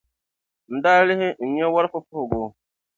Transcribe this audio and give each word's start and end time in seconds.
n 0.71 0.75
daa 0.83 1.01
lihi, 1.07 1.29
n 1.45 1.47
nya 1.55 1.65
wɔr' 1.73 1.89
fufuhigu. 1.91 2.43